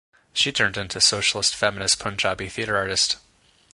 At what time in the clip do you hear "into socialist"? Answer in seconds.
0.77-1.55